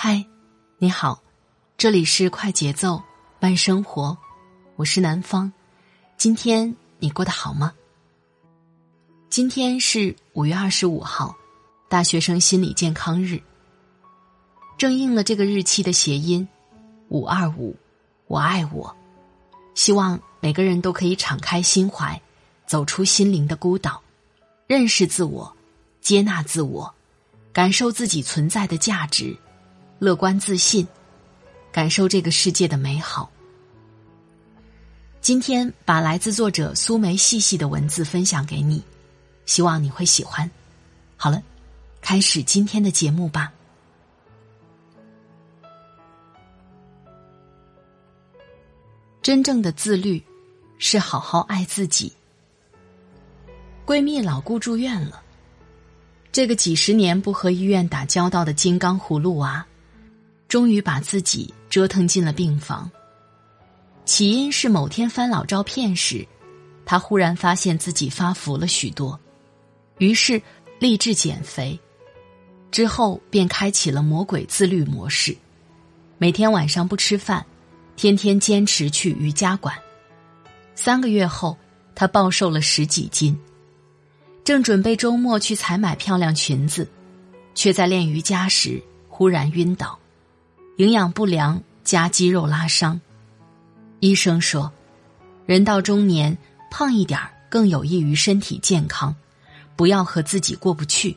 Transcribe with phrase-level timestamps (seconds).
[0.00, 0.24] 嗨，
[0.78, 1.20] 你好，
[1.76, 3.02] 这里是快节奏
[3.40, 4.16] 慢生活，
[4.76, 5.52] 我是南方。
[6.16, 7.74] 今天你过得好吗？
[9.28, 11.36] 今天是五月二十五号，
[11.88, 13.42] 大学生心理健康日。
[14.78, 16.46] 正应了这个日期的谐音
[17.10, 17.76] “五二五”，
[18.28, 18.96] 我爱我。
[19.74, 22.22] 希望每个人都可以敞开心怀，
[22.68, 24.00] 走出心灵的孤岛，
[24.68, 25.52] 认识自我，
[26.00, 26.94] 接纳自我，
[27.52, 29.36] 感受自己存在的价值。
[29.98, 30.86] 乐观自信，
[31.72, 33.28] 感受这个世界的美好。
[35.20, 38.80] 今天把来自作者苏梅细细的文字分享给你，
[39.44, 40.48] 希望你会喜欢。
[41.16, 41.42] 好了，
[42.00, 43.52] 开始今天的节目吧。
[49.20, 50.22] 真正的自律，
[50.78, 52.12] 是好好爱自己。
[53.84, 55.20] 闺蜜老顾住院了，
[56.30, 59.66] 这个几十年不和医院打交道的金刚葫芦娃。
[60.48, 62.90] 终于把自己折腾进了病房。
[64.04, 66.26] 起因是某天翻老照片时，
[66.86, 69.20] 他忽然发现自己发福了许多，
[69.98, 70.40] 于是
[70.78, 71.78] 立志减肥。
[72.70, 75.36] 之后便开启了魔鬼自律模式，
[76.16, 77.44] 每天晚上不吃饭，
[77.96, 79.74] 天天坚持去瑜伽馆。
[80.74, 81.56] 三个月后，
[81.94, 83.38] 他暴瘦了十几斤。
[84.44, 86.88] 正准备周末去采买漂亮裙子，
[87.54, 89.98] 却在练瑜伽时忽然晕倒。
[90.78, 93.00] 营养不良加肌肉拉伤，
[93.98, 94.72] 医生说，
[95.44, 96.38] 人到中年
[96.70, 97.18] 胖一点
[97.48, 99.12] 更有益于身体健康，
[99.74, 101.16] 不要和自己过不去。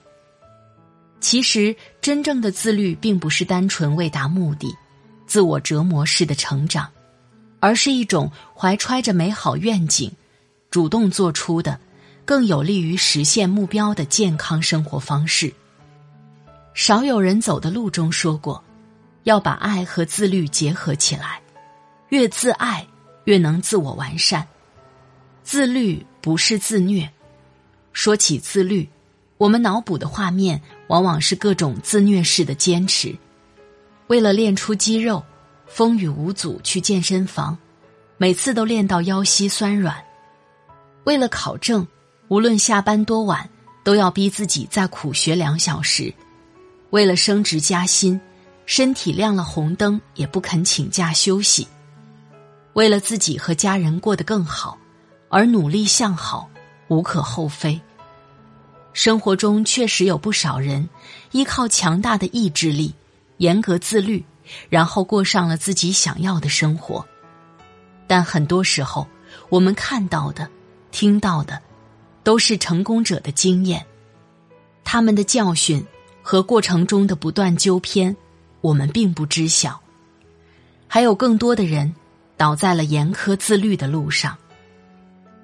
[1.20, 4.76] 其实，真正的自律并不是单纯为达目的、
[5.28, 6.90] 自我折磨式的成长，
[7.60, 10.12] 而是一种怀揣着美好愿景、
[10.72, 11.80] 主动做出的、
[12.26, 15.54] 更有利于实现目标的健康生活方式。
[16.74, 18.64] 少有人走的路中说过。
[19.24, 21.42] 要把爱和自律结合起来，
[22.10, 22.88] 越自爱
[23.26, 24.48] 越能自我完善。
[25.44, 27.10] 自律不是自虐。
[27.94, 28.90] 说起自律，
[29.38, 33.16] 我们脑补的画面往往是各种自虐式的坚持：
[34.08, 35.24] 为了练出肌肉，
[35.68, 37.58] 风雨无阻去健身房，
[38.18, 39.96] 每次都练到腰膝酸软；
[41.04, 41.86] 为了考证，
[42.30, 43.50] 无论下班多晚，
[43.84, 46.14] 都要逼自己再苦学两小时；
[46.92, 48.20] 为了升职加薪。
[48.66, 51.68] 身体亮了红灯也不肯请假休息，
[52.74, 54.78] 为了自己和家人过得更好，
[55.30, 56.50] 而努力向好，
[56.88, 57.80] 无可厚非。
[58.94, 60.88] 生活中确实有不少人
[61.32, 62.94] 依靠强大的意志力，
[63.38, 64.24] 严格自律，
[64.70, 67.06] 然后过上了自己想要的生活。
[68.08, 69.08] 但很多时候，
[69.50, 70.50] 我们看到的、
[70.92, 71.62] 听到的，
[72.24, 73.86] 都是成功者的经验，
[74.84, 75.86] 他们的教训
[76.22, 78.16] 和过程中的不断纠偏。
[78.62, 79.82] 我们并不知晓，
[80.88, 81.94] 还有更多的人
[82.38, 84.38] 倒在了严苛自律的路上。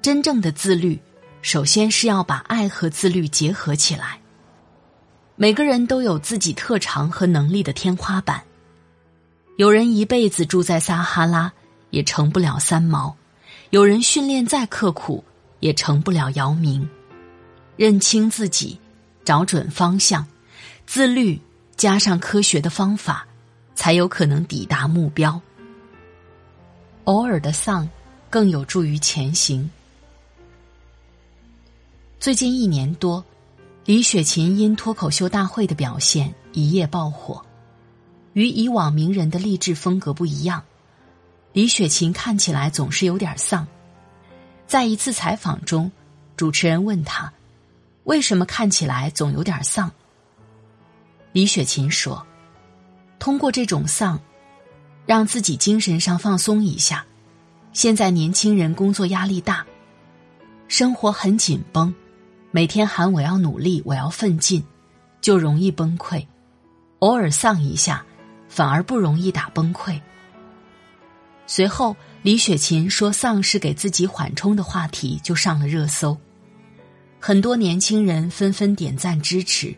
[0.02, 1.00] 真正的自律，
[1.42, 4.20] 首先是要把爱和自律结合起来。
[5.36, 8.42] 每个人都有自己特长和能力的天花板。
[9.58, 11.52] 有人一辈子住在撒哈拉，
[11.90, 13.16] 也成不了三毛；
[13.72, 15.24] 有人训练再刻苦，
[15.60, 16.88] 也成不了姚明。
[17.76, 18.80] 认清自己，
[19.26, 20.26] 找准方向，
[20.86, 21.40] 自律。
[21.78, 23.28] 加上科学的方法，
[23.76, 25.40] 才有可能抵达目标。
[27.04, 27.88] 偶尔的丧，
[28.32, 29.70] 更有助于前行。
[32.20, 33.24] 最近一年多，
[33.86, 37.46] 李雪琴因脱口秀大会的表现一夜爆火。
[38.34, 40.64] 与以往名人的励志风格不一样，
[41.54, 43.68] 李雪琴看起来总是有点丧。
[44.66, 45.92] 在一次采访中，
[46.36, 47.32] 主持人问他
[48.06, 49.92] ：“为什么看起来总有点丧？”
[51.34, 52.26] 李雪琴说
[53.20, 54.20] ：“通过这种丧，
[55.06, 57.06] 让自己精神上放松一下。
[57.74, 59.66] 现在年轻人工作压力大，
[60.68, 61.94] 生活很紧绷，
[62.50, 64.64] 每天喊我要努力，我要奋进，
[65.22, 66.26] 就容易崩溃。
[67.00, 68.04] 偶尔丧一下，
[68.50, 70.00] 反而不容易打崩溃。”
[71.46, 76.18] 随后，李雪琴说丧是给自己缓冲的话题就上了热搜，
[77.20, 79.76] 很多年轻人纷纷点赞支持。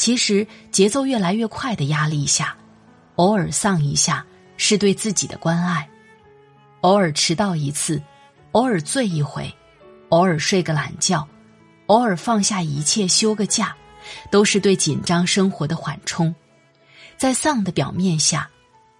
[0.00, 2.56] 其实节奏越来越快的压力下，
[3.16, 4.24] 偶尔丧一下
[4.56, 5.86] 是对自己的关爱，
[6.80, 8.02] 偶尔迟到一次，
[8.52, 9.54] 偶尔醉一回，
[10.08, 11.28] 偶尔睡个懒觉，
[11.88, 13.76] 偶尔放下一切休个假，
[14.30, 16.34] 都是对紧张生活的缓冲。
[17.18, 18.48] 在丧的表面下，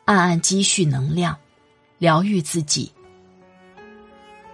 [0.05, 1.35] 暗暗积蓄能量。
[1.97, 2.93] 疗愈自己，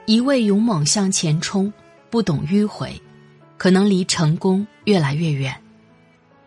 [0.05, 1.73] 一味勇猛向前冲，
[2.09, 3.03] 不懂迂回，
[3.59, 5.61] 可能离成功越来越远。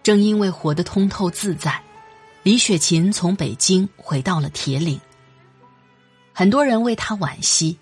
[0.09, 1.83] 正因为活得通透自在，
[2.41, 4.99] 李雪琴从北京回到了铁岭。
[6.33, 7.77] 很多人为她惋惜，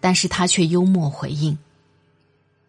[0.00, 1.56] 但是她却幽默回应：“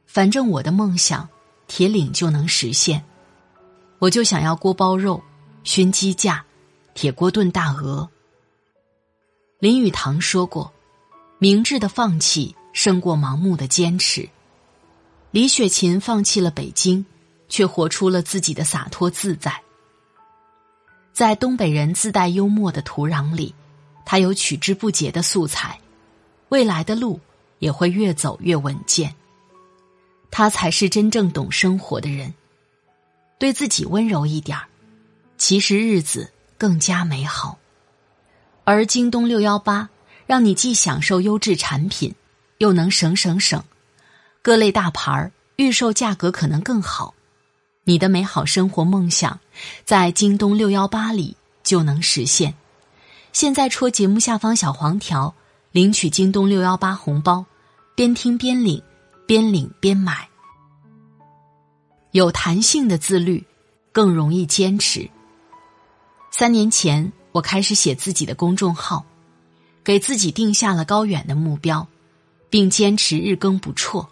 [0.05, 1.27] 反正我的梦想，
[1.65, 3.03] 铁岭就能实现。
[3.97, 5.23] 我就想要锅包肉、
[5.63, 6.45] 熏鸡架、
[6.93, 8.07] 铁锅炖大鹅。”
[9.57, 10.71] 林语堂说过
[11.41, 14.29] ：“明智的放弃胜过盲目的坚持。”
[15.31, 17.03] 李雪琴放弃了北京，
[17.51, 19.61] 却活出了自己的洒脱自在。
[21.11, 23.53] 在东北人自带幽默的土壤里，
[24.05, 25.77] 他有取之不竭的素材，
[26.47, 27.19] 未来的路
[27.59, 29.13] 也会越走越稳健。
[30.31, 32.33] 他才是真正懂生活的人，
[33.37, 34.65] 对自己温柔一点儿，
[35.37, 37.59] 其实日子更加美好。
[38.63, 39.89] 而京东六幺八
[40.25, 42.15] 让你既享受优质产品，
[42.59, 43.61] 又能省省省，
[44.41, 47.13] 各类大牌儿预售价格可能更好，
[47.83, 49.39] 你的美好生活梦想
[49.83, 52.53] 在京东六幺八里就能实现。
[53.33, 55.33] 现在戳节目下方小黄条
[55.71, 57.45] 领取京东六幺八红包，
[57.95, 58.81] 边听边领，
[59.25, 60.27] 边领边买。
[62.11, 63.45] 有弹性的自律
[63.91, 65.09] 更容易坚持。
[66.31, 67.11] 三年前。
[67.33, 69.05] 我开始写自己的公众号，
[69.85, 71.87] 给自己定下了高远的目标，
[72.49, 74.05] 并坚持日更不辍。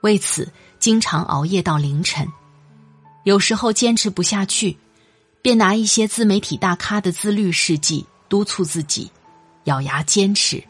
[0.00, 2.26] 为此，经常熬夜到凌晨。
[3.24, 4.76] 有时候坚持不下去，
[5.40, 9.10] 便拿一些自媒体大咖的自律事迹督促自己，
[9.64, 10.62] 咬牙坚持。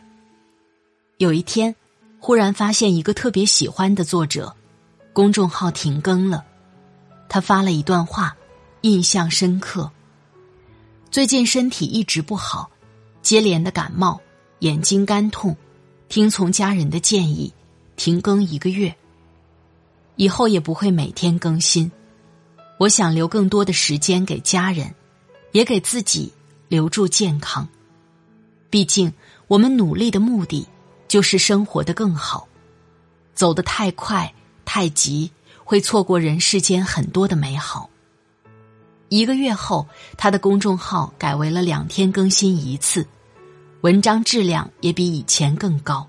[1.16, 1.74] 有一天，
[2.18, 4.54] 忽然发现一个特别喜欢的作者，
[5.12, 6.44] 公众号停更了。
[7.28, 8.36] 他发了一段话，
[8.82, 9.90] 印象深刻。
[11.10, 12.70] 最近身体一直不好，
[13.22, 14.20] 接连的感冒，
[14.58, 15.56] 眼睛干痛，
[16.08, 17.52] 听从家人的建议，
[17.96, 18.94] 停更一个月。
[20.16, 21.90] 以后也不会每天更新，
[22.82, 24.92] 我想留更多的时间给家人，
[25.52, 26.32] 也给自己
[26.66, 27.68] 留住健康。
[28.70, 29.12] 毕竟
[29.46, 30.66] 我们努力的目的
[31.06, 32.48] 就是生活的更好，
[33.36, 34.34] 走得太快
[34.64, 35.30] 太急，
[35.62, 37.88] 会错过人世间很多的美好。
[39.10, 39.86] 一个月后，
[40.16, 43.06] 他的公众号改为了两天更新一次，
[43.82, 46.08] 文章质量也比以前更高。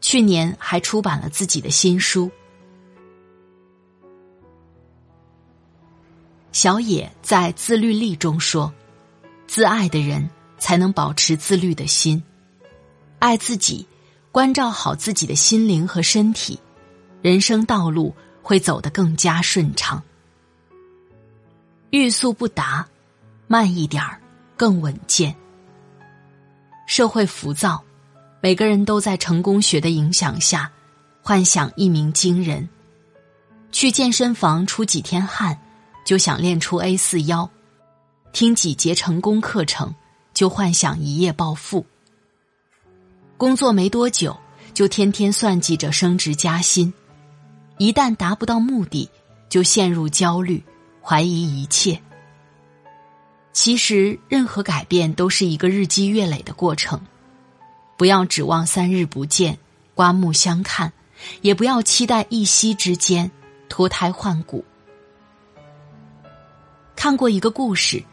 [0.00, 2.30] 去年还出版了自己的新书。
[6.62, 8.70] 小野在《自律力》中说
[9.48, 10.28] ：“自爱的人
[10.58, 12.22] 才能保持自律的心，
[13.18, 13.88] 爱自己，
[14.30, 16.60] 关照好自己的心灵和身体，
[17.22, 20.02] 人生道路会走得更加顺畅。”
[21.92, 22.86] 欲速不达，
[23.46, 24.20] 慢一点儿
[24.54, 25.34] 更稳健。
[26.86, 27.82] 社会浮躁，
[28.42, 30.70] 每个人都在成功学的影响下，
[31.22, 32.68] 幻想一鸣惊人。
[33.72, 35.58] 去健身房出几天汗，
[36.10, 37.48] 就想练出 A 四腰；
[38.32, 39.94] 听几节成功课程，
[40.34, 41.86] 就幻想一夜暴富。
[43.36, 44.36] 工作没多久，
[44.74, 46.92] 就天天算计着升职加薪；
[47.78, 49.08] 一旦达不到目的，
[49.48, 50.60] 就陷入焦虑。
[51.00, 52.02] 怀疑一切。
[53.52, 57.00] 其实，任何改变都是一个日积月累的过程。
[57.96, 59.56] 不要指望三日不见，
[59.94, 60.90] 刮目相看；
[61.40, 63.30] 也不要期待一夕之间
[63.68, 64.64] 脱胎换骨。
[67.02, 68.04] 看过一个故事，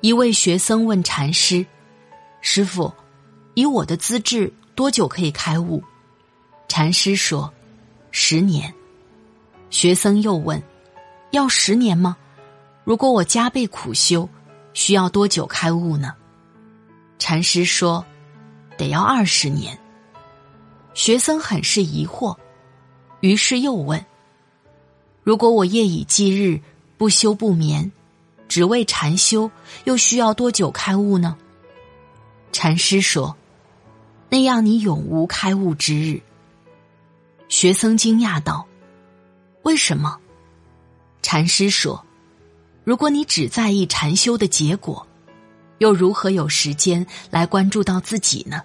[0.00, 1.64] 一位学僧问禅师
[2.42, 2.92] ：“师傅，
[3.54, 5.80] 以我的资质，多久可以开悟？”
[6.66, 7.48] 禅师说
[8.10, 8.74] ：“十年。”
[9.70, 10.60] 学僧又问。
[11.30, 12.16] 要十年吗？
[12.82, 14.28] 如果我加倍苦修，
[14.74, 16.12] 需要多久开悟呢？
[17.20, 18.04] 禅师说
[18.76, 19.78] ：“得要二十年。”
[20.92, 22.36] 学僧很是疑惑，
[23.20, 24.04] 于是又问
[25.22, 26.60] ：“如果我夜以继日
[26.96, 27.90] 不休不眠，
[28.48, 29.50] 只为禅修，
[29.84, 31.36] 又需要多久开悟呢？”
[32.52, 33.36] 禅师说
[34.30, 36.22] ：“那样你永无开悟之日。”
[37.48, 38.66] 学僧惊讶道
[39.62, 40.18] ：“为什么？”
[41.22, 42.04] 禅师说
[42.84, 45.06] ：“如果你只在意禅修的结果，
[45.78, 48.62] 又如何有时间来关注到自己呢？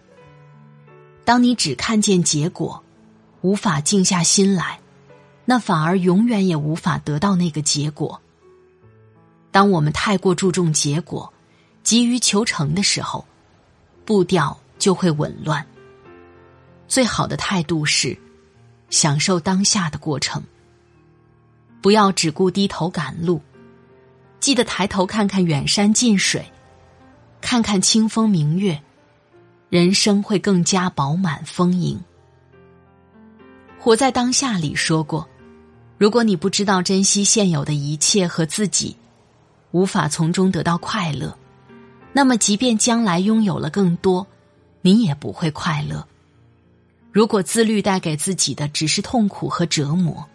[1.24, 2.84] 当你只看见结果，
[3.42, 4.80] 无法静下心来，
[5.52, 8.22] 那反而永远也无法得到那个结果。
[9.52, 11.34] 当我们太过注重结果，
[11.84, 13.26] 急于求成的时候，
[14.06, 15.68] 步调就会紊乱。
[16.88, 18.18] 最好的态度是
[18.90, 20.42] 享受当下的过程，
[21.82, 23.42] 不要只顾低头赶路，
[24.40, 26.50] 记得抬头看看远山近水，
[27.42, 28.82] 看看清风明月，
[29.70, 32.02] 人生会更加饱满丰盈。
[33.78, 35.28] 活在当下里说过，
[36.02, 38.98] 如果你不知道珍惜现有的一切和自己，
[39.70, 41.38] 无法从中得到快乐，
[42.12, 44.26] 那么即便将来拥有了更多，
[44.82, 46.08] 你也不会快乐。
[47.12, 50.28] 如果自律带给自己的只是痛苦和折磨，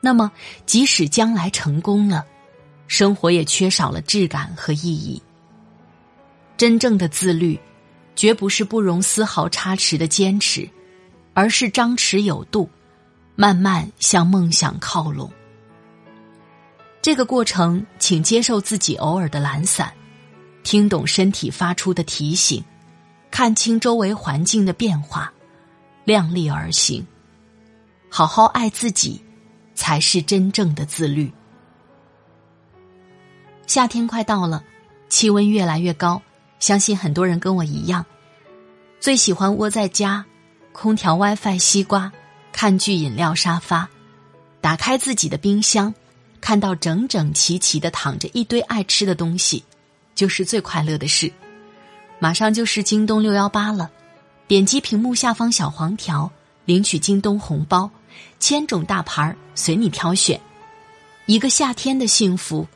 [0.00, 0.30] 那么
[0.64, 2.24] 即使将来成功了，
[2.86, 5.20] 生活也缺少了质感和意义。
[6.56, 7.58] 真正的自律，
[8.14, 10.70] 绝不是不容丝毫差池的坚持，
[11.32, 12.70] 而是张弛有度，
[13.36, 15.30] 慢慢向梦想靠拢。
[17.02, 19.92] 这个过程，请接受自己偶尔的懒散，
[20.62, 22.64] 听懂身体发出的提醒，
[23.30, 25.32] 看清周围环境的变化。
[26.04, 27.06] 量力而行，
[28.10, 29.24] 好好爱自己，
[29.74, 31.32] 才是真正的自律。
[33.66, 34.62] 夏天快到了，
[35.08, 36.20] 气温越来越高，
[36.58, 38.04] 相信很多人跟我一样，
[39.00, 40.26] 最喜欢窝在家，
[40.72, 42.12] 空调、WiFi、西瓜，
[42.54, 43.88] 看剧、饮料、沙发，
[44.60, 45.92] 打开自己的冰箱，
[46.40, 49.64] 看到整整齐齐的躺着一堆爱吃的东西，
[50.14, 51.30] 就是最快乐的事。
[52.20, 53.90] 马上就是京东六幺八了。
[54.46, 56.30] 点击屏幕下方小黄条，
[56.64, 57.90] 领取京东红包，
[58.38, 60.40] 千种大牌随你挑选。
[61.26, 62.68] 一个夏天的幸福，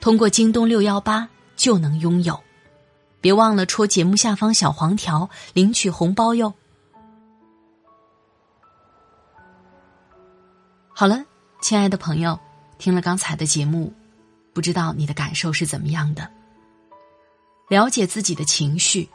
[0.00, 2.40] 通过京东六幺八就能拥有。
[3.20, 6.54] 别忘了戳节目下方小黄条领取红包哟。
[10.98, 11.22] 好了，
[11.60, 12.40] 亲爱的朋友，
[12.78, 13.92] 听了刚才的节目，
[14.54, 16.26] 不知道你的感受是怎么样的？
[17.68, 19.06] 了解自己的情绪，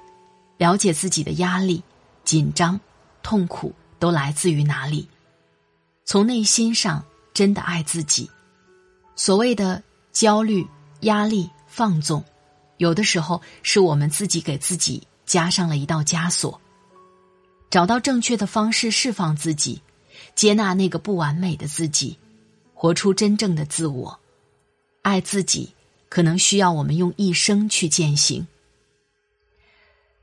[0.57, 1.81] 了解自己的压力。
[2.23, 2.79] 紧张、
[3.23, 5.09] 痛苦都来自于哪里？
[6.05, 8.29] 从内心上真的爱自己。
[9.15, 10.67] 所谓的焦虑、
[10.99, 12.23] 压力、放纵，
[12.77, 16.61] 有的时候是我们自己给自己加上了一道枷锁。
[17.71, 19.81] 找到正确的方式释放自己，
[20.35, 22.17] 接纳那个不完美的自己，
[22.73, 24.19] 活出真正的自我。
[25.01, 25.73] 爱自己，
[26.09, 28.47] 可能需要我们用一生去践行。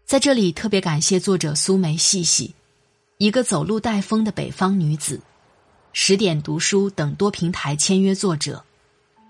[0.05, 2.55] 在这里特别感谢作者苏梅细细，
[3.19, 5.21] 一个走路带风的北方女子，
[5.93, 8.65] 十点读书等多平台签约作者，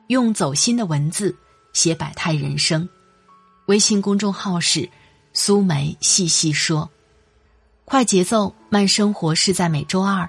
[0.06, 1.35] 用走心的文字
[1.73, 2.88] 写百态人生。
[3.66, 4.88] 微信公众号是
[5.32, 6.88] 苏梅细细说，
[7.85, 10.28] 快节奏慢生活是在每周二、